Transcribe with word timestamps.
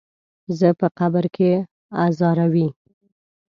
زه 0.59 0.69
په 0.79 0.87
قبر 0.99 1.25
کې 1.35 1.51
ازاروي. 2.05 2.67